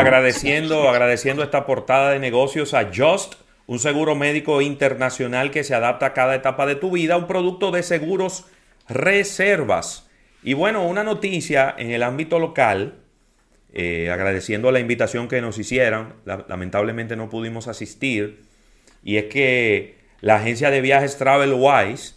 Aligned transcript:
agradeciendo, 0.00 0.88
agradeciendo 0.88 1.42
esta 1.42 1.66
portada 1.66 2.10
de 2.10 2.18
negocios 2.18 2.74
a 2.74 2.90
Just, 2.94 3.34
un 3.66 3.78
seguro 3.78 4.14
médico 4.14 4.60
internacional 4.62 5.50
que 5.50 5.64
se 5.64 5.74
adapta 5.74 6.06
a 6.06 6.12
cada 6.12 6.34
etapa 6.34 6.66
de 6.66 6.74
tu 6.74 6.90
vida, 6.90 7.16
un 7.16 7.26
producto 7.26 7.70
de 7.70 7.82
seguros 7.82 8.46
reservas. 8.88 10.08
Y 10.42 10.54
bueno, 10.54 10.86
una 10.86 11.04
noticia 11.04 11.74
en 11.78 11.90
el 11.90 12.02
ámbito 12.02 12.38
local, 12.38 12.94
eh, 13.72 14.10
agradeciendo 14.10 14.72
la 14.72 14.80
invitación 14.80 15.28
que 15.28 15.40
nos 15.40 15.58
hicieron, 15.58 16.14
lamentablemente 16.24 17.14
no 17.14 17.28
pudimos 17.28 17.68
asistir, 17.68 18.42
y 19.04 19.16
es 19.16 19.26
que 19.26 19.98
la 20.20 20.36
agencia 20.36 20.70
de 20.70 20.80
viajes 20.80 21.16
TravelWise 21.16 22.14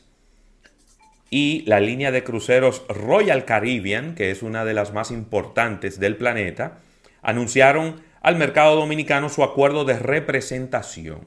y 1.29 1.63
la 1.65 1.79
línea 1.79 2.11
de 2.11 2.23
cruceros 2.23 2.83
Royal 2.89 3.45
Caribbean, 3.45 4.15
que 4.15 4.31
es 4.31 4.41
una 4.41 4.65
de 4.65 4.73
las 4.73 4.93
más 4.93 5.11
importantes 5.11 5.99
del 5.99 6.15
planeta, 6.15 6.79
anunciaron 7.23 8.01
al 8.21 8.35
mercado 8.35 8.75
dominicano 8.75 9.29
su 9.29 9.43
acuerdo 9.43 9.85
de 9.85 9.97
representación. 9.97 11.21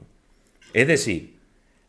Es 0.73 0.87
decir, 0.87 1.37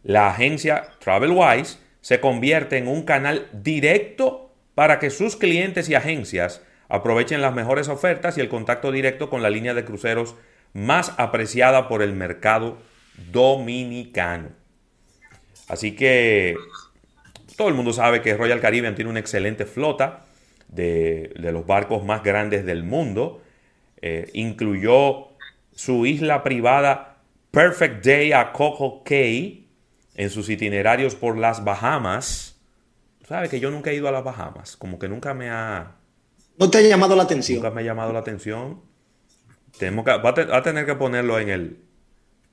la 0.03 0.29
agencia 0.29 0.89
TravelWise 0.99 1.79
se 2.01 2.21
convierte 2.21 2.79
en 2.79 2.89
un 2.89 3.03
canal 3.03 3.49
directo 3.53 4.53
para 4.75 4.99
que 4.99 5.11
sus 5.11 5.37
clientes 5.37 5.89
y 5.89 5.95
agencias 5.95 6.63
aprovechen 6.89 7.43
las 7.43 7.55
mejores 7.55 7.89
ofertas 7.89 8.39
y 8.39 8.41
el 8.41 8.49
contacto 8.49 8.93
directo 8.93 9.29
con 9.31 9.43
la 9.43 9.51
línea 9.51 9.75
de 9.75 9.85
cruceros 9.85 10.35
más 10.73 11.13
apreciada 11.19 11.89
por 11.89 12.03
el 12.03 12.15
mercado 12.15 12.79
dominicano. 13.33 14.51
Así 15.69 15.95
que 15.95 16.57
todo 17.57 17.69
el 17.69 17.75
mundo 17.75 17.93
sabe 17.93 18.23
que 18.23 18.37
Royal 18.37 18.61
Caribbean 18.61 18.95
tiene 18.95 19.11
una 19.11 19.21
excelente 19.21 19.67
flota 19.67 20.25
de, 20.69 21.33
los 21.37 21.67
barcos 21.67 22.05
más 22.05 22.23
grandes 22.23 22.65
del 22.65 22.85
mundo. 22.85 23.43
Eh, 24.01 24.31
incluyó 24.35 25.29
su 25.75 26.07
isla 26.07 26.43
privada 26.43 27.19
Perfect 27.51 28.05
Day 28.05 28.33
a 28.33 28.53
Coco 28.53 29.03
Cay 29.05 29.69
en 30.15 30.31
sus 30.31 30.49
itinerarios 30.49 31.15
por 31.15 31.37
las 31.39 31.65
Bahamas. 31.65 32.57
Sabes 33.27 33.51
que 33.51 33.61
yo 33.61 33.71
nunca 33.71 33.91
he 33.91 33.95
ido 33.95 34.09
a 34.09 34.13
las 34.13 34.25
Bahamas, 34.25 34.77
como 34.77 34.99
que 34.99 35.09
nunca 35.09 35.35
me 35.35 35.51
ha... 35.51 35.97
No 36.59 36.71
te 36.71 36.79
ha 36.79 36.81
llamado 36.81 37.15
la 37.15 37.23
atención. 37.23 37.59
Nunca 37.59 37.71
me 37.71 37.83
ha 37.83 37.85
llamado 37.85 38.13
la 38.13 38.19
atención. 38.19 38.81
Tenemos 39.79 40.05
que, 40.05 40.11
va, 40.11 40.57
a 40.57 40.63
tener 40.63 40.87
que 40.87 40.95
ponerlo 40.97 41.39
en 41.39 41.51
el, 41.51 41.79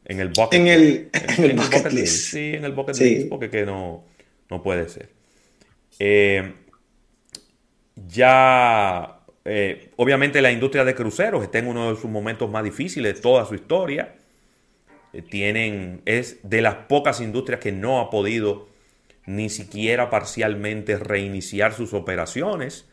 en 0.06 0.20
el 0.20 0.30
bucket, 0.30 0.54
en 0.54 0.68
el, 0.68 1.10
en, 1.38 1.44
el 1.44 1.54
bucket, 1.54 1.92
list. 1.92 2.32
Sí, 2.32 2.54
en 2.54 2.66
el 2.66 2.74
bucket 2.74 2.96
list, 2.98 3.30
porque 3.30 3.50
que 3.50 3.66
no, 3.66 4.04
no 4.50 4.62
puede 4.62 4.88
ser. 4.90 5.10
Eh, 5.98 6.54
ya, 7.96 9.15
eh, 9.46 9.90
obviamente 9.96 10.42
la 10.42 10.52
industria 10.52 10.84
de 10.84 10.96
cruceros 10.96 11.44
está 11.44 11.60
en 11.60 11.68
uno 11.68 11.94
de 11.94 12.02
sus 12.02 12.10
momentos 12.10 12.50
más 12.50 12.64
difíciles 12.64 13.16
de 13.16 13.22
toda 13.22 13.46
su 13.46 13.56
historia. 13.56 14.16
Eh, 15.14 15.22
tienen, 15.22 16.02
es 16.06 16.40
de 16.44 16.62
las 16.62 16.76
pocas 16.76 17.22
industrias 17.22 17.62
que 17.62 17.72
no 17.72 18.00
ha 18.00 18.10
podido 18.10 18.68
ni 19.26 19.50
siquiera 19.50 20.10
parcialmente 20.10 20.98
reiniciar 20.98 21.74
sus 21.74 21.94
operaciones. 21.94 22.88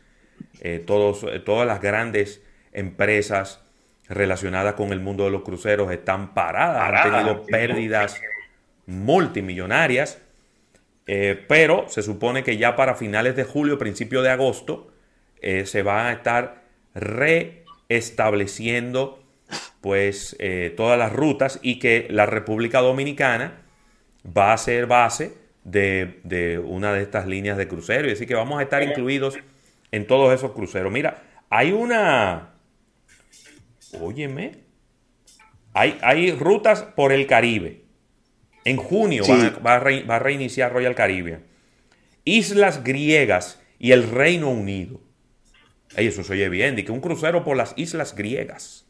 todos, 0.85 1.25
todas 1.45 1.67
las 1.67 1.79
grandes 1.79 2.41
empresas 2.71 3.59
relacionadas 4.09 4.73
con 4.73 4.91
el 4.91 4.99
mundo 4.99 5.25
de 5.25 5.31
los 5.31 5.43
cruceros 5.43 5.91
están 5.91 6.33
paradas, 6.33 6.93
han 6.93 7.11
tenido 7.11 7.43
pérdidas 7.45 8.19
multimillonarias. 8.85 10.19
Eh, 11.05 11.43
pero 11.47 11.85
se 11.89 12.01
supone 12.01 12.43
que 12.43 12.57
ya 12.57 12.75
para 12.75 12.95
finales 12.95 13.35
de 13.35 13.43
julio, 13.43 13.77
principio 13.77 14.21
de 14.21 14.29
agosto, 14.29 14.92
eh, 15.43 15.65
se 15.65 15.83
van 15.83 16.07
a 16.07 16.13
estar 16.13 16.63
reestableciendo 16.95 19.21
pues 19.81 20.35
eh, 20.39 20.73
todas 20.75 20.97
las 20.97 21.13
rutas 21.13 21.59
y 21.61 21.77
que 21.79 22.07
la 22.09 22.25
República 22.25 22.79
Dominicana 22.79 23.61
va 24.25 24.53
a 24.53 24.57
ser 24.57 24.87
base 24.87 25.43
de, 25.63 26.61
una 26.65 26.93
de 26.93 27.01
estas 27.01 27.27
líneas 27.27 27.57
de 27.57 27.67
crucero. 27.67 28.07
Y 28.07 28.13
así 28.13 28.25
que 28.25 28.35
vamos 28.35 28.59
a 28.59 28.63
estar 28.63 28.83
incluidos 28.83 29.37
en 29.91 30.07
todos 30.07 30.33
esos 30.33 30.51
cruceros. 30.51 30.91
Mira, 30.91 31.23
hay 31.49 31.71
una... 31.71 32.49
Óyeme. 33.99 34.63
Hay, 35.73 35.97
hay 36.01 36.31
rutas 36.31 36.83
por 36.83 37.11
el 37.11 37.27
Caribe. 37.27 37.81
En 38.65 38.77
junio 38.77 39.23
va, 39.65 39.75
a 39.75 40.19
reiniciar 40.19 40.71
Royal 40.71 40.95
Caribbean. 40.95 41.43
Islas 42.23 42.83
griegas 42.83 43.61
y 43.79 43.91
el 43.91 44.09
Reino 44.09 44.49
Unido. 44.49 45.01
Eso 45.95 46.23
se 46.23 46.33
oye 46.33 46.49
bien, 46.49 46.75
que 46.75 46.91
un 46.91 47.01
crucero 47.01 47.43
por 47.43 47.57
las 47.57 47.73
islas 47.77 48.15
griegas. 48.15 48.85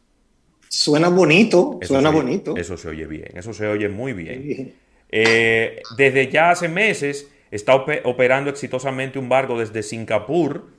Suena 0.70 1.10
bonito, 1.10 1.80
suena 1.84 2.10
bonito. 2.10 2.56
Eso 2.58 2.78
se 2.78 2.90
oye 2.90 3.06
bien, 3.06 3.32
eso 3.36 3.54
se 3.54 3.68
oye 3.68 3.90
muy 3.90 4.14
bien. 4.14 4.74
Eh, 5.12 5.82
desde 5.98 6.32
ya 6.32 6.50
hace 6.50 6.68
meses 6.68 7.30
está 7.52 7.76
operando 7.76 8.50
exitosamente 8.50 9.20
un 9.20 9.30
barco 9.30 9.60
desde 9.60 9.84
Singapur, 9.84 10.72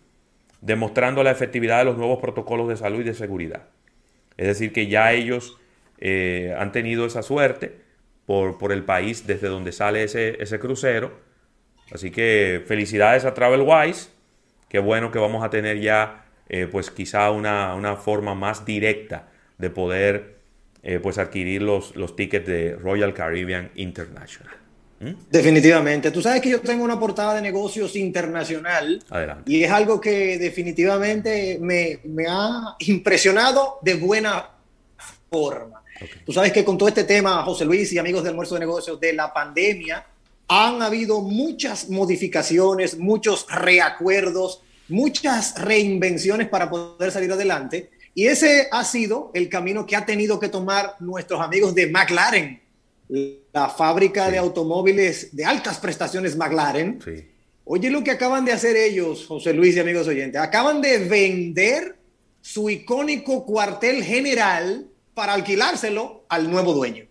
demostrando 0.60 1.22
la 1.22 1.30
efectividad 1.30 1.78
de 1.78 1.84
los 1.84 1.96
nuevos 1.96 2.18
protocolos 2.18 2.68
de 2.68 2.76
salud 2.76 3.00
y 3.00 3.04
de 3.04 3.14
seguridad. 3.14 3.68
Es 4.36 4.48
decir, 4.48 4.72
que 4.72 4.88
ya 4.88 5.12
ellos 5.12 5.56
eh, 5.98 6.52
han 6.58 6.72
tenido 6.72 7.06
esa 7.06 7.22
suerte 7.22 7.76
por, 8.26 8.72
el 8.72 8.82
país 8.82 9.26
desde 9.26 9.48
donde 9.48 9.70
sale 9.70 10.02
ese, 10.02 10.42
ese 10.42 10.58
crucero. 10.58 11.12
Así 11.92 12.10
que 12.10 12.64
felicidades 12.66 13.24
a 13.24 13.34
TravelWise. 13.34 14.10
Qué 14.74 14.80
bueno 14.80 15.12
que 15.12 15.20
vamos 15.20 15.44
a 15.44 15.50
tener 15.50 15.80
ya, 15.80 16.24
eh, 16.48 16.66
pues 16.66 16.90
quizá 16.90 17.30
una, 17.30 17.94
forma 17.94 18.34
más 18.34 18.64
directa 18.64 19.28
de 19.56 19.70
poder 19.70 20.38
eh, 20.82 20.98
pues 21.00 21.16
adquirir 21.18 21.62
los, 21.62 21.94
los 21.94 22.16
tickets 22.16 22.44
de 22.44 22.74
Royal 22.74 23.14
Caribbean 23.14 23.70
International. 23.76 24.52
¿Mm? 24.98 25.12
Definitivamente. 25.30 26.10
Tú 26.10 26.20
sabes 26.20 26.42
que 26.42 26.50
yo 26.50 26.60
tengo 26.60 26.82
una 26.82 26.98
portada 26.98 27.36
de 27.36 27.42
negocios 27.42 27.94
internacional. 27.94 29.00
Adelante. 29.10 29.44
Y 29.46 29.62
es 29.62 29.70
algo 29.70 30.00
que 30.00 30.38
definitivamente 30.38 31.56
me, 31.60 32.00
me 32.02 32.24
ha 32.28 32.74
impresionado 32.80 33.78
de 33.80 33.94
buena 33.94 34.44
forma. 35.30 35.84
Tú 36.26 36.32
sabes 36.32 36.50
que 36.50 36.64
con 36.64 36.76
todo 36.76 36.88
este 36.88 37.04
tema, 37.04 37.44
José 37.44 37.64
Luis 37.64 37.92
y 37.92 37.98
amigos 37.98 38.24
del 38.24 38.30
almuerzo 38.30 38.54
de 38.54 38.60
negocios, 38.62 38.98
de 38.98 39.12
la 39.12 39.32
pandemia, 39.32 40.04
han 40.48 40.82
habido 40.82 41.20
muchas 41.20 41.88
modificaciones, 41.88 42.98
muchos 42.98 43.46
reacuerdos, 43.50 44.62
muchas 44.88 45.60
reinvenciones 45.60 46.48
para 46.48 46.68
poder 46.68 47.10
salir 47.10 47.32
adelante. 47.32 47.90
Y 48.14 48.26
ese 48.26 48.68
ha 48.70 48.84
sido 48.84 49.30
el 49.34 49.48
camino 49.48 49.86
que 49.86 49.96
ha 49.96 50.06
tenido 50.06 50.38
que 50.38 50.48
tomar 50.48 50.96
nuestros 51.00 51.40
amigos 51.40 51.74
de 51.74 51.90
McLaren, 51.90 52.60
la 53.52 53.68
fábrica 53.68 54.30
de 54.30 54.38
automóviles 54.38 55.34
de 55.34 55.44
altas 55.44 55.78
prestaciones 55.78 56.36
McLaren. 56.36 57.00
Oye 57.64 57.90
lo 57.90 58.04
que 58.04 58.10
acaban 58.10 58.44
de 58.44 58.52
hacer 58.52 58.76
ellos, 58.76 59.26
José 59.26 59.52
Luis 59.52 59.74
y 59.74 59.80
amigos 59.80 60.06
oyentes. 60.06 60.40
Acaban 60.40 60.80
de 60.80 60.98
vender 60.98 61.96
su 62.40 62.68
icónico 62.68 63.44
cuartel 63.46 64.04
general 64.04 64.86
para 65.14 65.32
alquilárselo 65.32 66.24
al 66.28 66.50
nuevo 66.50 66.74
dueño. 66.74 67.06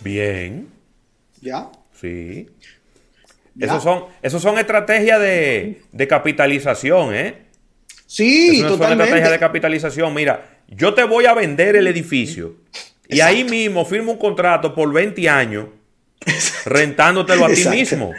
Bien. 0.00 0.68
¿Ya? 1.40 1.70
Sí. 2.00 2.48
Esos 3.58 3.82
son, 3.82 4.06
esos 4.22 4.42
son 4.42 4.58
estrategias 4.58 5.20
de, 5.20 6.06
capitalización, 6.08 7.14
¿eh? 7.14 7.44
Sí, 8.06 8.62
totalmente. 8.62 8.84
Son 8.84 8.92
estrategias 8.92 9.30
de 9.30 9.38
capitalización. 9.38 10.14
Mira, 10.14 10.60
yo 10.68 10.94
te 10.94 11.04
voy 11.04 11.26
a 11.26 11.34
vender 11.34 11.76
el 11.76 11.86
edificio 11.86 12.56
y 13.08 13.20
ahí 13.20 13.44
mismo 13.44 13.84
firmo 13.84 14.12
un 14.12 14.18
contrato 14.18 14.74
por 14.74 14.92
20 14.92 15.28
años 15.28 15.68
rentándotelo 16.64 17.46
a 17.46 17.48
ti 17.48 17.68
mismo. 17.68 18.12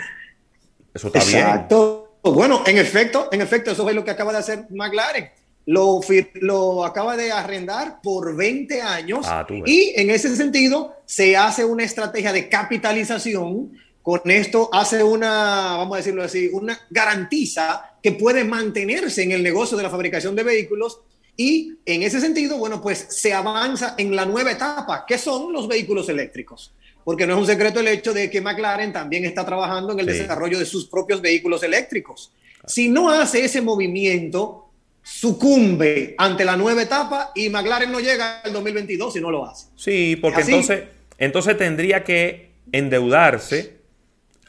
Eso 0.94 1.08
está 1.08 1.20
bien. 1.24 1.40
Exacto. 1.40 2.20
Bueno, 2.24 2.64
en 2.66 2.78
efecto, 2.78 3.30
en 3.32 3.42
efecto, 3.42 3.72
eso 3.72 3.88
es 3.90 3.96
lo 3.96 4.04
que 4.04 4.12
acaba 4.12 4.32
de 4.32 4.40
hacer 4.40 4.66
McLaren 4.70 5.30
lo, 5.66 6.00
lo 6.36 6.86
acaba 6.86 7.18
de 7.18 7.32
arrendar 7.32 8.00
por 8.02 8.36
20 8.36 8.82
años 8.82 9.26
ah, 9.28 9.48
y 9.66 9.94
en 9.96 10.10
ese 10.10 10.36
sentido 10.36 10.96
se 11.06 11.36
hace 11.36 11.66
una 11.66 11.84
estrategia 11.84 12.32
de 12.32 12.50
capitalización. 12.50 13.72
Con 14.02 14.22
esto 14.30 14.70
hace 14.72 15.04
una, 15.04 15.78
vamos 15.78 15.96
a 15.96 15.98
decirlo 15.98 16.22
así, 16.22 16.50
una 16.54 16.80
garantiza 16.92 17.96
que 18.04 18.12
puede 18.12 18.44
mantenerse 18.44 19.24
en 19.24 19.32
el 19.32 19.42
negocio 19.42 19.76
de 19.76 19.82
la 19.82 19.90
fabricación 19.90 20.36
de 20.36 20.44
vehículos 20.44 21.00
y 21.38 21.74
en 21.86 22.04
ese 22.04 22.22
sentido, 22.22 22.58
bueno, 22.58 22.82
pues 22.82 23.08
se 23.10 23.34
avanza 23.34 23.96
en 23.98 24.16
la 24.16 24.26
nueva 24.26 24.52
etapa, 24.52 25.06
que 25.08 25.18
son 25.18 25.52
los 25.52 25.68
vehículos 25.68 26.08
eléctricos. 26.08 26.74
Porque 27.04 27.28
no 27.28 27.34
es 27.34 27.40
un 27.40 27.46
secreto 27.46 27.80
el 27.80 27.88
hecho 27.88 28.14
de 28.14 28.30
que 28.30 28.42
McLaren 28.42 28.94
también 28.94 29.26
está 29.26 29.46
trabajando 29.46 29.94
en 29.94 30.00
el 30.00 30.06
desarrollo 30.06 30.58
de 30.58 30.66
sus 30.66 30.88
propios 30.88 31.22
vehículos 31.22 31.62
eléctricos. 31.64 32.32
Si 32.66 32.90
no 32.90 33.10
hace 33.10 33.46
ese 33.46 33.62
movimiento, 33.62 34.65
sucumbe 35.06 36.16
ante 36.18 36.44
la 36.44 36.58
nueva 36.58 36.82
etapa 36.82 37.32
y 37.36 37.50
McLaren 37.50 37.92
no 37.92 38.00
llega 38.00 38.42
al 38.42 38.52
2022 38.52 39.14
si 39.14 39.22
no 39.22 39.30
lo 39.30 39.46
hace. 39.46 39.68
Sí, 39.76 40.16
porque 40.20 40.42
entonces, 40.42 40.86
entonces 41.20 41.56
tendría 41.58 42.04
que 42.04 42.54
endeudarse 42.72 43.76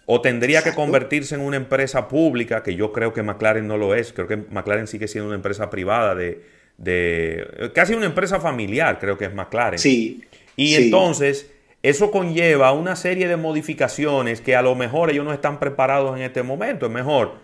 o 0.07 0.23
tendría 0.23 0.63
que 0.63 0.73
convertirse 0.73 1.35
en 1.35 1.43
una 1.43 1.59
empresa 1.59 2.09
pública, 2.09 2.63
que 2.63 2.75
yo 2.75 2.91
creo 2.91 3.13
que 3.13 3.23
McLaren 3.23 3.69
no 3.69 3.77
lo 3.77 3.95
es, 3.95 4.15
creo 4.15 4.27
que 4.27 4.39
McLaren 4.39 4.87
sigue 4.87 5.09
siendo 5.09 5.27
una 5.27 5.37
empresa 5.37 5.69
privada 5.69 6.15
de, 6.15 6.43
de 6.79 7.71
casi 7.75 7.93
una 7.93 8.07
empresa 8.07 8.41
familiar, 8.41 8.99
creo 8.99 9.19
que 9.19 9.27
es 9.27 9.35
McLaren. 9.35 9.79
Sí. 9.79 10.25
Y 10.57 10.75
entonces 10.77 11.51
eso 11.83 12.11
conlleva 12.11 12.73
una 12.73 12.97
serie 12.97 13.29
de 13.29 13.37
modificaciones 13.37 14.41
que 14.41 14.57
a 14.57 14.63
lo 14.63 14.75
mejor 14.75 15.11
ellos 15.11 15.27
no 15.27 15.35
están 15.35 15.61
preparados 15.61 16.17
en 16.17 16.23
este 16.23 16.43
momento. 16.43 16.87
Es 16.87 16.93
mejor, 16.93 17.35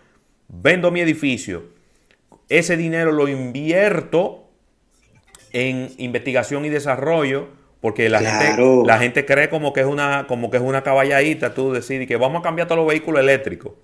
vendo 0.49 0.91
mi 0.91 1.00
edificio, 1.00 1.65
ese 2.49 2.77
dinero 2.77 3.12
lo 3.12 3.29
invierto 3.29 4.49
en 5.53 5.93
investigación 5.99 6.65
y 6.65 6.69
desarrollo, 6.69 7.49
porque 7.81 8.09
la, 8.09 8.21
gente, 8.21 8.62
la 8.87 8.99
gente 8.99 9.27
cree 9.27 9.50
como 9.50 9.73
que 9.73 9.81
es 9.81 9.87
una, 9.87 10.27
como 10.27 10.50
que 10.50 10.56
es 10.56 10.62
una 10.62 10.83
caballadita, 10.83 11.55
tú 11.55 11.73
decides 11.73 12.06
que 12.06 12.17
vamos 12.17 12.41
a 12.41 12.43
cambiar 12.43 12.69
todos 12.69 12.79
los 12.79 12.89
vehículos 12.89 13.21
eléctricos. 13.21 13.73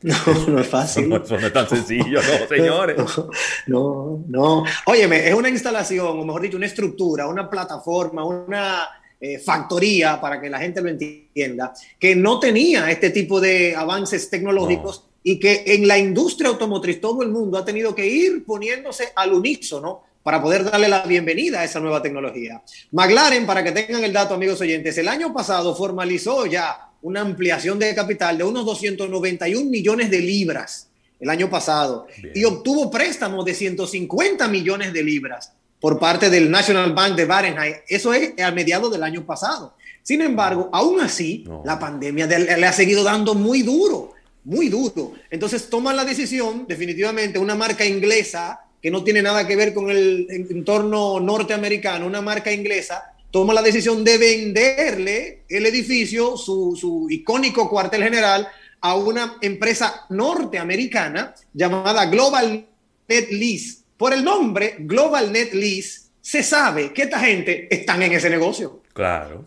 No, 0.00 0.14
no 0.46 0.60
es 0.60 0.68
fácil. 0.68 1.12
Eso 1.24 1.38
no, 1.38 1.46
es 1.46 1.52
tan 1.52 1.68
sencillo, 1.68 2.20
no, 2.22 2.46
señores. 2.46 2.96
No, 3.66 4.22
no. 4.28 4.64
Óyeme, 4.86 5.26
es 5.26 5.34
una 5.34 5.48
instalación, 5.48 6.06
o 6.06 6.24
mejor 6.24 6.42
dicho, 6.42 6.56
una 6.56 6.66
estructura, 6.66 7.26
una 7.26 7.50
plataforma, 7.50 8.24
una 8.24 8.88
eh, 9.20 9.40
factoría, 9.40 10.20
para 10.20 10.40
que 10.40 10.48
la 10.48 10.60
gente 10.60 10.80
lo 10.80 10.88
entienda, 10.88 11.72
que 11.98 12.14
no 12.14 12.38
tenía 12.38 12.90
este 12.90 13.10
tipo 13.10 13.40
de 13.40 13.74
avances 13.74 14.30
tecnológicos 14.30 15.07
y 15.30 15.38
que 15.38 15.62
en 15.66 15.86
la 15.86 15.98
industria 15.98 16.48
automotriz 16.48 17.02
todo 17.02 17.22
el 17.22 17.28
mundo 17.28 17.58
ha 17.58 17.64
tenido 17.64 17.94
que 17.94 18.06
ir 18.06 18.46
poniéndose 18.46 19.10
al 19.14 19.34
unísono 19.34 20.02
para 20.22 20.40
poder 20.40 20.64
darle 20.64 20.88
la 20.88 21.02
bienvenida 21.02 21.60
a 21.60 21.64
esa 21.64 21.80
nueva 21.80 22.00
tecnología. 22.00 22.62
McLaren, 22.92 23.44
para 23.44 23.62
que 23.62 23.72
tengan 23.72 24.02
el 24.02 24.10
dato, 24.14 24.32
amigos 24.32 24.58
oyentes, 24.62 24.96
el 24.96 25.06
año 25.06 25.30
pasado 25.34 25.76
formalizó 25.76 26.46
ya 26.46 26.92
una 27.02 27.20
ampliación 27.20 27.78
de 27.78 27.94
capital 27.94 28.38
de 28.38 28.44
unos 28.44 28.64
291 28.64 29.68
millones 29.68 30.10
de 30.10 30.20
libras 30.20 30.88
el 31.20 31.28
año 31.28 31.50
pasado 31.50 32.06
y 32.34 32.44
obtuvo 32.44 32.90
préstamos 32.90 33.44
de 33.44 33.52
150 33.52 34.48
millones 34.48 34.94
de 34.94 35.02
libras 35.02 35.52
por 35.78 35.98
parte 35.98 36.30
del 36.30 36.50
National 36.50 36.94
Bank 36.94 37.16
de 37.16 37.26
Barenheim. 37.26 37.74
Eso 37.86 38.14
es 38.14 38.32
a 38.42 38.50
mediados 38.50 38.90
del 38.90 39.02
año 39.02 39.26
pasado. 39.26 39.74
Sin 40.02 40.22
embargo, 40.22 40.70
aún 40.72 41.02
así, 41.02 41.44
la 41.66 41.78
pandemia 41.78 42.26
le 42.26 42.66
ha 42.66 42.72
seguido 42.72 43.04
dando 43.04 43.34
muy 43.34 43.60
duro, 43.60 44.14
muy 44.48 44.68
duro. 44.68 45.12
Entonces 45.30 45.70
toman 45.70 45.96
la 45.96 46.04
decisión, 46.04 46.66
definitivamente, 46.66 47.38
una 47.38 47.54
marca 47.54 47.84
inglesa 47.84 48.64
que 48.82 48.90
no 48.90 49.04
tiene 49.04 49.22
nada 49.22 49.46
que 49.46 49.56
ver 49.56 49.74
con 49.74 49.90
el 49.90 50.26
entorno 50.50 51.20
norteamericano, 51.20 52.06
una 52.06 52.22
marca 52.22 52.50
inglesa 52.50 53.14
toma 53.30 53.52
la 53.52 53.62
decisión 53.62 54.04
de 54.04 54.18
venderle 54.18 55.42
el 55.48 55.66
edificio, 55.66 56.36
su, 56.36 57.06
icónico 57.10 57.68
cuartel 57.68 58.02
general, 58.02 58.48
a 58.80 58.94
una 58.94 59.36
empresa 59.40 60.06
norteamericana 60.08 61.34
llamada 61.52 62.06
Global 62.06 62.66
Net 63.08 63.30
Lease. 63.30 63.78
Por 63.96 64.12
el 64.12 64.24
nombre 64.24 64.76
Global 64.78 65.32
Net 65.32 65.52
Lease, 65.52 66.02
se 66.20 66.42
sabe 66.42 66.92
que 66.92 67.02
esta 67.02 67.18
gente 67.18 67.68
están 67.70 68.02
en 68.02 68.12
ese 68.12 68.30
negocio. 68.30 68.82
Claro. 68.92 69.44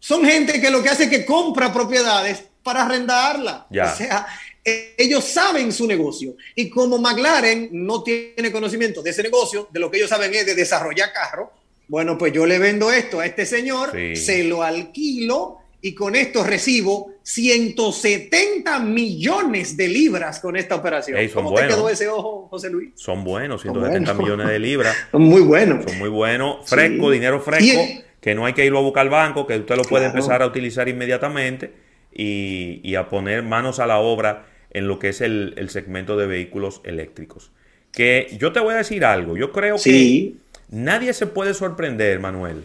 Son 0.00 0.24
gente 0.24 0.60
que 0.60 0.70
lo 0.70 0.82
que 0.82 0.88
hace 0.88 1.04
es 1.04 1.10
que 1.10 1.24
compra 1.24 1.72
propiedades 1.72 2.44
para 2.64 2.84
arrendarla. 2.84 3.66
O 3.70 3.96
sea, 3.96 4.26
e, 4.64 4.94
ellos 4.98 5.22
saben 5.24 5.72
su 5.72 5.86
negocio. 5.86 6.34
Y 6.56 6.68
como 6.68 6.98
McLaren 6.98 7.68
no 7.70 8.02
tiene 8.02 8.50
conocimiento 8.50 9.02
de 9.02 9.10
ese 9.10 9.22
negocio, 9.22 9.68
de 9.70 9.78
lo 9.78 9.90
que 9.90 9.98
ellos 9.98 10.10
saben 10.10 10.34
es 10.34 10.46
de 10.46 10.54
desarrollar 10.54 11.12
carros, 11.12 11.50
bueno, 11.86 12.16
pues 12.16 12.32
yo 12.32 12.46
le 12.46 12.58
vendo 12.58 12.90
esto 12.90 13.20
a 13.20 13.26
este 13.26 13.44
señor, 13.44 13.92
se 14.16 14.42
lo 14.44 14.62
alquilo 14.62 15.58
y 15.82 15.94
con 15.94 16.16
esto 16.16 16.42
recibo 16.42 17.12
170 17.22 18.78
millones 18.78 19.76
de 19.76 19.88
libras 19.88 20.40
con 20.40 20.56
esta 20.56 20.76
operación. 20.76 21.18
¿Cómo 21.34 21.52
te 21.52 21.66
quedó 21.68 21.90
ese 21.90 22.08
ojo, 22.08 22.48
José 22.48 22.70
Luis? 22.70 22.92
Son 22.94 23.22
buenos, 23.22 23.60
170 23.60 24.14
millones 24.14 24.48
de 24.48 24.58
libras. 24.58 24.96
Son 25.12 25.20
muy 25.20 25.42
buenos. 25.42 25.84
Son 25.84 25.98
muy 25.98 26.08
buenos, 26.08 26.66
fresco, 26.66 27.10
dinero 27.10 27.38
fresco, 27.38 27.82
que 28.18 28.34
no 28.34 28.46
hay 28.46 28.54
que 28.54 28.64
irlo 28.64 28.78
a 28.78 28.82
buscar 28.82 29.02
al 29.02 29.10
banco, 29.10 29.46
que 29.46 29.58
usted 29.58 29.76
lo 29.76 29.82
puede 29.82 30.06
empezar 30.06 30.40
a 30.40 30.46
utilizar 30.46 30.88
inmediatamente 30.88 31.83
y, 32.14 32.94
a 32.94 33.08
poner 33.08 33.42
manos 33.42 33.78
a 33.80 33.86
la 33.86 33.98
obra 33.98 34.46
en 34.70 34.88
lo 34.88 34.98
que 34.98 35.10
es 35.10 35.20
el, 35.20 35.54
segmento 35.68 36.16
de 36.16 36.26
vehículos 36.26 36.80
eléctricos. 36.84 37.52
Que 37.92 38.36
yo 38.38 38.52
te 38.52 38.60
voy 38.60 38.74
a 38.74 38.78
decir 38.78 39.04
algo, 39.04 39.36
yo 39.36 39.52
creo 39.52 39.76
que 39.82 40.34
Nadie 40.74 41.12
se 41.12 41.26
puede 41.26 41.54
sorprender, 41.54 42.18
Manuel, 42.20 42.64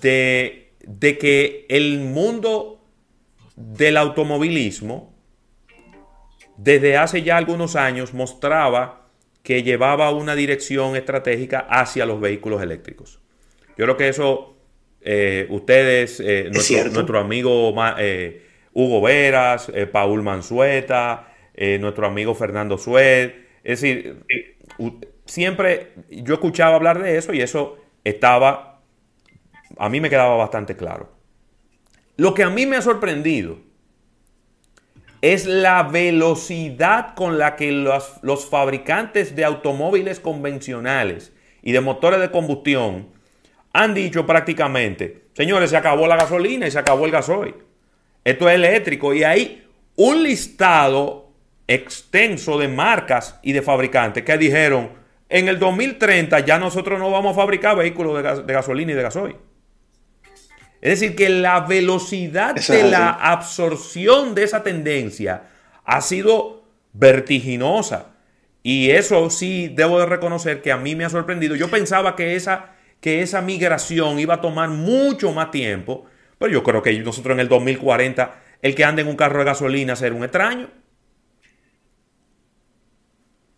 de, 0.00 0.70
que 1.18 1.66
el 1.68 1.98
mundo 2.00 2.80
del 3.56 3.96
automovilismo, 3.96 5.12
desde 6.56 6.96
hace 6.96 7.22
ya 7.22 7.38
algunos 7.38 7.76
años, 7.76 8.14
mostraba 8.14 9.08
que 9.42 9.62
llevaba 9.62 10.10
una 10.12 10.36
dirección 10.36 10.94
estratégica 10.94 11.66
hacia 11.68 12.06
los 12.06 12.20
vehículos 12.20 12.62
eléctricos. 12.62 13.18
Yo 13.76 13.86
creo 13.86 13.96
que 13.96 14.08
eso, 14.08 14.54
eh, 15.04 15.46
ustedes, 15.50 16.20
eh, 16.20 16.50
nuestro, 16.52 17.18
amigo 17.18 17.74
eh, 17.98 18.46
Hugo 18.72 19.02
Veras, 19.02 19.70
Paul 19.90 20.22
Mansueta, 20.22 21.28
nuestro 21.80 22.06
amigo 22.06 22.34
Fernando 22.34 22.78
Sued, 22.78 23.32
es 23.64 23.80
decir, 23.80 24.24
siempre 25.26 25.92
yo 26.10 26.34
escuchaba 26.34 26.76
hablar 26.76 27.02
de 27.02 27.16
eso 27.16 27.32
y 27.32 27.40
eso 27.40 27.78
estaba, 28.04 28.80
a 29.76 29.88
mí 29.88 30.00
me 30.00 30.10
quedaba 30.10 30.36
bastante 30.36 30.76
claro. 30.76 31.12
Lo 32.16 32.34
que 32.34 32.42
a 32.42 32.50
mí 32.50 32.66
me 32.66 32.76
ha 32.76 32.82
sorprendido 32.82 33.58
es 35.20 35.46
la 35.46 35.84
velocidad 35.84 37.14
con 37.14 37.38
la 37.38 37.56
que 37.56 37.70
los, 37.70 38.18
los 38.22 38.46
fabricantes 38.46 39.36
de 39.36 39.44
automóviles 39.44 40.20
convencionales 40.20 41.32
y 41.62 41.72
de 41.72 41.80
motores 41.80 42.20
de 42.20 42.30
combustión 42.30 43.11
han 43.72 43.94
dicho 43.94 44.26
prácticamente, 44.26 45.24
señores, 45.34 45.70
se 45.70 45.76
acabó 45.76 46.06
la 46.06 46.16
gasolina 46.16 46.66
y 46.66 46.70
se 46.70 46.78
acabó 46.78 47.06
el 47.06 47.12
gasoil. 47.12 47.54
Esto 48.24 48.48
es 48.48 48.54
eléctrico 48.54 49.14
y 49.14 49.24
hay 49.24 49.66
un 49.96 50.22
listado 50.22 51.30
extenso 51.66 52.58
de 52.58 52.68
marcas 52.68 53.38
y 53.42 53.52
de 53.52 53.62
fabricantes 53.62 54.24
que 54.24 54.36
dijeron, 54.36 54.90
en 55.28 55.48
el 55.48 55.58
2030 55.58 56.40
ya 56.40 56.58
nosotros 56.58 56.98
no 56.98 57.10
vamos 57.10 57.32
a 57.32 57.40
fabricar 57.40 57.76
vehículos 57.76 58.16
de, 58.46 58.52
gasolina 58.52 58.92
y 58.92 58.94
de 58.94 59.02
gasoil. 59.02 59.36
Es 60.82 61.00
decir, 61.00 61.16
que 61.16 61.28
la 61.28 61.60
velocidad 61.60 62.54
de 62.54 62.82
la 62.82 63.10
absorción 63.10 64.34
de 64.34 64.42
esa 64.42 64.62
tendencia 64.62 65.44
ha 65.84 66.00
sido 66.00 66.64
vertiginosa. 66.92 68.08
Y 68.62 68.90
eso 68.90 69.30
sí 69.30 69.68
debo 69.68 70.00
de 70.00 70.06
reconocer 70.06 70.60
que 70.60 70.72
a 70.72 70.76
mí 70.76 70.94
me 70.94 71.04
ha 71.04 71.08
sorprendido. 71.08 71.56
Yo 71.56 71.70
pensaba 71.70 72.14
que 72.14 72.36
esa, 72.36 72.72
que 73.02 73.20
esa 73.20 73.42
migración 73.42 74.20
iba 74.20 74.34
a 74.34 74.40
tomar 74.40 74.68
mucho 74.68 75.32
más 75.32 75.50
tiempo, 75.50 76.06
pero 76.38 76.52
yo 76.52 76.62
creo 76.62 76.82
que 76.82 76.96
nosotros 77.00 77.34
en 77.34 77.40
el 77.40 77.48
2040, 77.48 78.42
el 78.62 78.74
que 78.76 78.84
ande 78.84 79.02
en 79.02 79.08
un 79.08 79.16
carro 79.16 79.40
de 79.40 79.44
gasolina 79.44 79.96
será 79.96 80.14
un 80.14 80.22
extraño. 80.22 80.70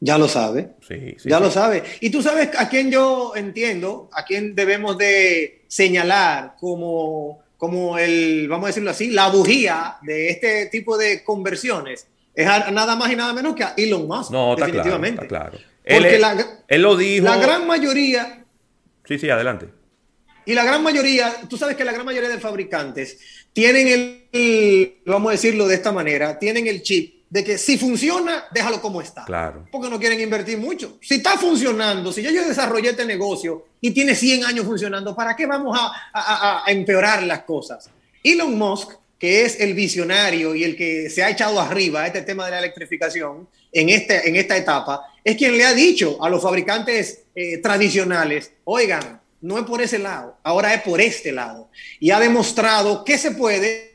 Ya 0.01 0.17
lo 0.17 0.29
sabe. 0.29 0.71
Sí, 0.89 1.17
ya 1.27 1.41
lo 1.41 1.51
sabe. 1.51 1.83
Y 2.01 2.09
tú 2.09 2.23
sabes 2.23 2.51
a 2.59 2.71
quién 2.71 2.91
yo 2.91 3.35
entiendo, 3.37 4.09
a 4.15 4.25
quién 4.25 4.55
debemos 4.55 4.97
de 4.97 5.65
señalar 5.69 6.55
como, 6.59 7.43
como 7.59 7.99
el, 7.99 8.49
vamos 8.49 8.65
a 8.65 8.69
decirlo 8.69 8.93
así, 8.93 9.11
la 9.11 9.29
bujía 9.29 9.97
de 10.01 10.31
este 10.31 10.67
tipo 10.67 10.97
de 10.97 11.23
conversiones. 11.23 12.09
Es 12.35 12.47
nada 12.47 12.97
más 12.97 13.13
y 13.13 13.17
nada 13.17 13.35
menos 13.35 13.55
que 13.55 13.65
a 13.65 13.75
Elon 13.77 14.09
Musk. 14.09 14.31
No, 14.31 14.57
definitivamente. 14.57 15.27
claro. 15.27 15.59
Porque 15.87 16.19
la, 16.19 16.63
él 16.67 16.81
lo 16.81 16.97
dijo. 16.97 17.27
La 17.27 17.37
gran 17.37 17.67
mayoría. 17.67 18.44
Sí, 19.07 19.19
sí, 19.19 19.31
adelante. 19.31 19.69
Y 20.47 20.55
la 20.55 20.65
gran 20.65 20.83
mayoría, 20.83 21.35
tú 21.49 21.57
sabes 21.57 21.77
que 21.77 21.85
la 21.85 21.93
gran 21.93 22.05
mayoría 22.05 22.29
de 22.29 22.39
fabricantes 22.39 23.19
tienen 23.53 24.27
el, 24.33 24.97
vamos 25.07 25.31
a 25.31 25.33
decirlo 25.33 25.67
de 25.67 25.77
esta 25.77 25.93
manera, 25.93 26.39
tienen 26.39 26.67
el 26.67 26.83
chip 26.83 27.25
de 27.31 27.43
que 27.43 27.59
si 27.59 27.79
funciona, 27.79 28.45
déjalo 28.53 28.81
como 28.81 29.01
está. 29.01 29.25
Claro. 29.25 29.67
Porque 29.73 29.91
no 29.91 29.99
quieren 29.99 30.21
invertir 30.21 30.59
mucho. 30.59 30.99
Si 31.01 31.15
está 31.15 31.37
funcionando, 31.37 32.13
si 32.13 32.23
ya 32.23 32.31
yo 32.31 32.47
desarrollé 32.47 32.91
este 32.91 33.05
negocio 33.05 33.67
y 33.81 33.91
tiene 33.91 34.15
100 34.15 34.45
años 34.45 34.65
funcionando, 34.65 35.17
¿para 35.17 35.35
qué 35.35 35.47
vamos 35.47 35.77
a, 35.81 36.63
empeorar 36.69 37.23
las 37.25 37.41
cosas? 37.43 37.91
Elon 38.23 38.57
Musk, 38.57 38.93
que 39.19 39.43
es 39.43 39.59
el 39.59 39.75
visionario 39.75 40.55
y 40.55 40.63
el 40.63 40.77
que 40.77 41.11
se 41.11 41.25
ha 41.25 41.31
echado 41.31 41.61
arriba 41.61 42.03
a 42.03 42.07
este 42.07 42.23
tema 42.23 42.45
de 42.45 42.53
la 42.53 42.59
electrificación 42.59 43.49
en, 43.75 43.91
este, 43.91 44.29
en 44.29 44.37
esta 44.37 44.57
etapa, 44.57 45.07
es 45.23 45.37
quien 45.37 45.59
le 45.59 45.65
ha 45.65 45.75
dicho 45.75 46.23
a 46.23 46.31
los 46.31 46.43
fabricantes 46.43 47.25
eh, 47.35 47.59
tradicionales, 47.59 48.53
oigan, 48.65 49.21
no 49.41 49.59
es 49.59 49.65
por 49.65 49.83
ese 49.83 49.99
lado, 49.99 50.39
ahora 50.43 50.73
es 50.73 50.83
por 50.83 51.01
este 51.01 51.33
lado. 51.33 51.69
Y 52.01 52.11
ha 52.11 52.21
demostrado 52.21 53.05
que 53.05 53.19
se 53.19 53.33
puede 53.33 53.95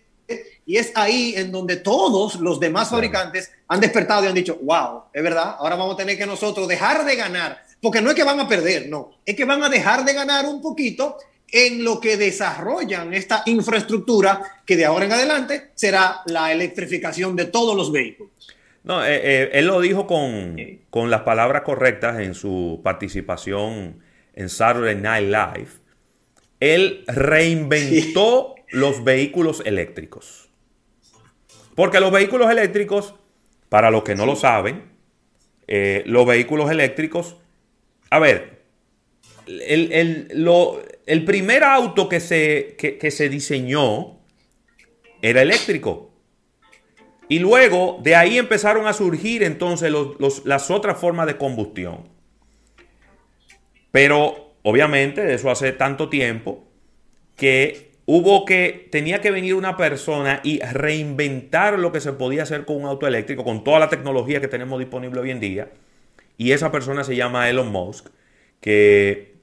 y 0.69 0.77
es 0.77 0.91
ahí 0.93 1.33
en 1.35 1.51
donde 1.51 1.77
todos 1.77 2.35
los 2.35 2.59
demás 2.59 2.91
fabricantes 2.91 3.51
han 3.67 3.79
despertado 3.79 4.23
y 4.25 4.27
han 4.27 4.35
dicho, 4.35 4.59
wow, 4.61 5.05
es 5.11 5.23
verdad, 5.23 5.55
ahora 5.57 5.75
vamos 5.75 5.95
a 5.95 5.97
tener 5.97 6.15
que 6.15 6.27
nosotros 6.27 6.67
dejar 6.67 7.03
de 7.05 7.15
ganar, 7.15 7.63
porque 7.81 8.01
no 8.01 8.11
es 8.11 8.15
que 8.15 8.23
van 8.23 8.39
a 8.39 8.47
perder, 8.47 8.87
no, 8.87 9.09
es 9.25 9.35
que 9.35 9.45
van 9.45 9.63
a 9.63 9.69
dejar 9.69 10.05
de 10.05 10.13
ganar 10.13 10.45
un 10.45 10.61
poquito 10.61 11.17
en 11.51 11.83
lo 11.83 11.99
que 11.99 12.17
desarrollan 12.17 13.15
esta 13.15 13.41
infraestructura 13.47 14.61
que 14.63 14.75
de 14.75 14.85
ahora 14.85 15.05
en 15.05 15.13
adelante 15.13 15.71
será 15.73 16.21
la 16.27 16.51
electrificación 16.51 17.35
de 17.35 17.45
todos 17.45 17.75
los 17.75 17.91
vehículos. 17.91 18.38
No, 18.83 19.05
eh, 19.05 19.19
eh, 19.23 19.49
él 19.53 19.67
lo 19.67 19.81
dijo 19.81 20.07
con, 20.07 20.57
con, 20.89 21.09
las 21.09 21.21
palabras 21.21 21.63
correctas 21.63 22.19
en 22.19 22.33
su 22.33 22.81
participación 22.83 23.99
en 24.33 24.49
Saturday 24.49 24.95
Night 24.95 25.27
Live. 25.27 25.69
Él 26.59 27.03
reinventó 27.07 28.55
los 28.69 29.03
vehículos 29.03 29.61
eléctricos. 29.65 30.49
Porque 31.75 31.99
los 31.99 32.11
vehículos 32.11 32.49
eléctricos, 32.49 33.15
para 33.69 33.91
los 33.91 34.03
que 34.03 34.15
no 34.15 34.25
lo 34.25 34.35
saben, 34.35 34.83
eh, 35.67 36.03
los 36.05 36.25
vehículos 36.25 36.71
eléctricos, 36.71 37.37
a 38.09 38.19
ver, 38.19 38.63
el, 39.47 41.23
primer 41.25 41.63
auto 41.63 42.09
que 42.09 42.19
se, 42.19 42.75
que 42.77 43.11
se 43.11 43.29
diseñó 43.29 44.19
era 45.21 45.41
eléctrico. 45.41 46.08
Y 47.29 47.37
luego 47.37 47.99
de 48.01 48.15
ahí 48.15 48.39
empezaron 48.39 48.87
a 48.87 48.93
surgir 48.93 49.43
entonces 49.43 49.93
las 50.45 50.71
otras 50.71 50.99
formas 50.99 51.27
de 51.27 51.37
combustión. 51.37 52.09
Pero 53.91 54.55
obviamente 54.63 55.33
eso 55.35 55.51
hace 55.51 55.71
tanto 55.71 56.09
tiempo 56.09 56.67
que 57.35 57.91
hubo 58.07 58.45
que, 58.45 58.89
tenía 58.91 59.21
que 59.21 59.29
venir 59.29 59.53
una 59.53 59.77
persona 59.77 60.41
y 60.43 60.59
reinventar 60.59 61.77
lo 61.77 61.91
que 61.91 62.01
se 62.01 62.13
podía 62.13 62.43
hacer 62.43 62.65
con 62.65 62.77
un 62.77 62.85
auto 62.85 63.05
eléctrico, 63.05 63.43
con 63.43 63.63
toda 63.63 63.77
la 63.77 63.89
tecnología 63.89 64.41
que 64.41 64.47
tenemos 64.47 64.79
disponible 64.79 65.19
hoy 65.19 65.29
en 65.29 65.39
día. 65.39 65.69
Y 66.35 66.51
esa 66.53 66.71
persona 66.71 67.03
se 67.03 67.15
llama 67.15 67.47
Elon 67.47 67.71
Musk, 67.71 68.07
que 68.59 69.35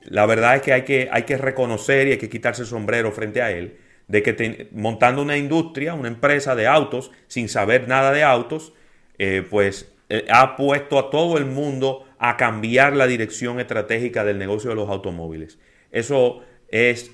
la 0.00 0.24
verdad 0.24 0.56
es 0.56 0.62
que 0.62 0.72
hay 0.72 0.82
que, 0.82 1.10
hay 1.12 1.24
que 1.24 1.36
reconocer 1.36 2.08
y 2.08 2.12
hay 2.12 2.18
que 2.18 2.30
quitarse 2.30 2.62
el 2.62 2.68
sombrero 2.68 3.12
frente 3.12 3.42
a 3.42 3.50
él 3.50 3.81
de 4.12 4.22
que 4.22 4.68
montando 4.72 5.22
una 5.22 5.38
industria, 5.38 5.94
una 5.94 6.08
empresa 6.08 6.54
de 6.54 6.66
autos, 6.66 7.10
sin 7.28 7.48
saber 7.48 7.88
nada 7.88 8.12
de 8.12 8.22
autos, 8.22 8.74
eh, 9.16 9.42
pues 9.48 9.90
eh, 10.10 10.26
ha 10.30 10.54
puesto 10.54 10.98
a 10.98 11.08
todo 11.08 11.38
el 11.38 11.46
mundo 11.46 12.04
a 12.18 12.36
cambiar 12.36 12.94
la 12.94 13.06
dirección 13.06 13.58
estratégica 13.58 14.22
del 14.22 14.38
negocio 14.38 14.68
de 14.68 14.76
los 14.76 14.90
automóviles. 14.90 15.58
Eso 15.92 16.42
es, 16.68 17.12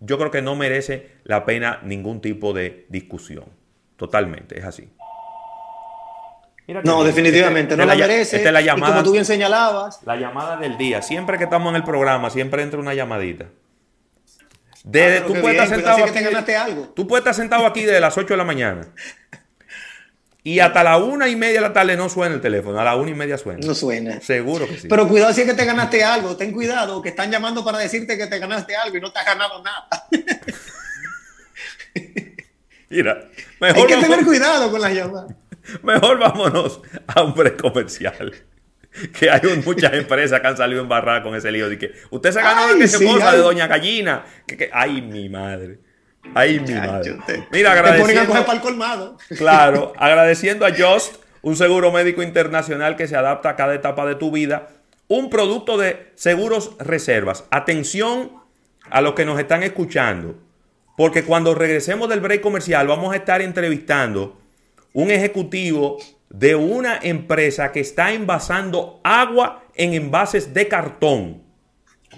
yo 0.00 0.18
creo 0.18 0.32
que 0.32 0.42
no 0.42 0.56
merece 0.56 1.12
la 1.22 1.44
pena 1.44 1.78
ningún 1.84 2.20
tipo 2.20 2.52
de 2.52 2.86
discusión. 2.88 3.44
Totalmente, 3.96 4.58
es 4.58 4.64
así. 4.64 4.90
no, 6.82 7.04
definitivamente, 7.04 7.76
no 7.76 7.84
la, 7.84 7.94
merece. 7.94 8.50
la 8.50 8.60
llamada, 8.60 8.88
y 8.88 8.92
como 8.94 9.04
tú 9.04 9.12
bien 9.12 9.24
señalabas. 9.24 10.02
La 10.04 10.16
llamada 10.16 10.56
del 10.56 10.76
día. 10.76 11.02
Siempre 11.02 11.38
que 11.38 11.44
estamos 11.44 11.70
en 11.70 11.76
el 11.76 11.84
programa, 11.84 12.30
siempre 12.30 12.64
entra 12.64 12.80
una 12.80 12.94
llamadita. 12.94 13.46
Desde, 14.84 15.20
tú, 15.20 15.34
puedes 15.40 15.62
estar 15.62 15.68
sentado 15.68 16.04
aquí, 16.04 16.20
tú 16.94 17.06
puedes 17.06 17.22
estar 17.22 17.34
sentado 17.34 17.66
aquí 17.66 17.82
desde 17.82 18.00
las 18.00 18.16
8 18.18 18.34
de 18.34 18.36
la 18.36 18.44
mañana. 18.44 18.88
Y 20.44 20.58
hasta 20.58 20.82
la 20.82 20.96
una 20.96 21.28
y 21.28 21.36
media 21.36 21.60
de 21.60 21.60
la 21.60 21.72
tarde 21.72 21.96
no 21.96 22.08
suena 22.08 22.34
el 22.34 22.40
teléfono. 22.40 22.76
A 22.80 22.82
la 22.82 22.96
una 22.96 23.12
y 23.12 23.14
media 23.14 23.38
suena. 23.38 23.64
No 23.64 23.76
suena. 23.76 24.20
Seguro 24.20 24.66
que 24.66 24.76
sí. 24.76 24.88
Pero 24.88 25.06
cuidado 25.06 25.32
si 25.32 25.42
es 25.42 25.46
que 25.46 25.54
te 25.54 25.64
ganaste 25.64 26.02
algo. 26.02 26.36
Ten 26.36 26.50
cuidado, 26.50 27.00
que 27.00 27.10
están 27.10 27.30
llamando 27.30 27.64
para 27.64 27.78
decirte 27.78 28.18
que 28.18 28.26
te 28.26 28.40
ganaste 28.40 28.74
algo 28.74 28.96
y 28.96 29.00
no 29.00 29.12
te 29.12 29.20
has 29.20 29.26
ganado 29.26 29.62
nada. 29.62 29.86
Mira, 32.90 33.28
mejor. 33.60 33.78
Hay 33.78 33.86
que 33.86 33.96
tener 34.02 34.24
cuidado 34.24 34.68
con 34.72 34.80
las 34.80 34.92
llamadas. 34.92 35.36
Mejor 35.82 36.18
vámonos 36.18 36.80
a 37.06 37.22
un 37.22 37.34
precomercial. 37.34 38.34
que 39.18 39.30
hay 39.30 39.40
muchas 39.64 39.92
empresas 39.94 40.40
que 40.40 40.46
han 40.46 40.56
salido 40.56 40.82
embarradas 40.82 41.22
con 41.22 41.34
ese 41.34 41.50
lío 41.50 41.68
de 41.68 41.78
que 41.78 41.92
usted 42.10 42.32
se 42.32 42.42
ganó 42.42 42.74
de 42.74 42.84
esa 42.84 42.98
cosa 42.98 43.32
de 43.32 43.38
Doña 43.38 43.66
Gallina. 43.66 44.24
Que, 44.46 44.70
ay, 44.72 45.02
mi 45.02 45.28
madre. 45.28 45.78
Ay, 46.34 46.60
mi 46.60 46.74
madre. 46.74 47.16
Mira, 47.50 47.72
agradeciendo. 47.72 48.32
para 48.32 48.52
el 48.52 48.60
colmado. 48.60 49.16
Claro, 49.36 49.92
agradeciendo 49.98 50.66
a 50.66 50.70
Just, 50.70 51.16
un 51.42 51.56
seguro 51.56 51.90
médico 51.90 52.22
internacional 52.22 52.96
que 52.96 53.08
se 53.08 53.16
adapta 53.16 53.50
a 53.50 53.56
cada 53.56 53.74
etapa 53.74 54.06
de 54.06 54.14
tu 54.14 54.30
vida. 54.30 54.68
Un 55.08 55.30
producto 55.30 55.76
de 55.76 56.12
seguros 56.14 56.72
reservas. 56.78 57.44
Atención 57.50 58.32
a 58.88 59.00
los 59.00 59.14
que 59.14 59.24
nos 59.24 59.38
están 59.38 59.62
escuchando. 59.62 60.36
Porque 60.96 61.24
cuando 61.24 61.54
regresemos 61.54 62.08
del 62.08 62.20
break 62.20 62.40
comercial, 62.40 62.86
vamos 62.86 63.12
a 63.12 63.16
estar 63.16 63.40
entrevistando 63.40 64.38
un 64.92 65.10
ejecutivo 65.10 65.98
de 66.32 66.54
una 66.54 66.98
empresa 67.02 67.72
que 67.72 67.80
está 67.80 68.12
envasando 68.12 69.00
agua 69.04 69.64
en 69.74 69.92
envases 69.92 70.54
de 70.54 70.66
cartón. 70.66 71.42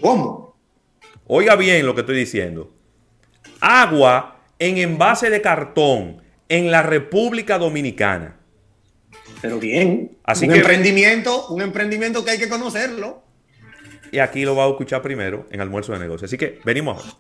¿Cómo? 0.00 0.56
Oiga 1.26 1.56
bien 1.56 1.84
lo 1.84 1.94
que 1.94 2.02
estoy 2.02 2.16
diciendo. 2.16 2.72
Agua 3.60 4.40
en 4.58 4.78
envase 4.78 5.30
de 5.30 5.42
cartón 5.42 6.22
en 6.48 6.70
la 6.70 6.82
República 6.82 7.58
Dominicana. 7.58 8.36
Pero 9.42 9.58
bien. 9.58 10.16
Así 10.22 10.46
un 10.46 10.54
emprendimiento, 10.54 11.48
un 11.48 11.62
emprendimiento 11.62 12.24
que 12.24 12.32
hay 12.32 12.38
que 12.38 12.48
conocerlo. 12.48 13.24
Y 14.12 14.20
aquí 14.20 14.44
lo 14.44 14.54
va 14.54 14.64
a 14.64 14.68
escuchar 14.68 15.02
primero 15.02 15.46
en 15.50 15.60
almuerzo 15.60 15.92
de 15.92 15.98
negocio. 15.98 16.26
Así 16.26 16.38
que 16.38 16.60
venimos 16.64 17.18